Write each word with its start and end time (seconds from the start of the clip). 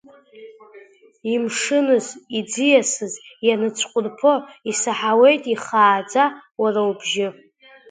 Имшыныз, 1.33 2.05
иӡиасыз 2.37 3.13
ианыцәқәырԥо 3.47 4.33
исаҳауеит 4.69 5.43
ихааӡа 5.53 6.23
уара 6.61 6.81
убжьы… 6.89 7.27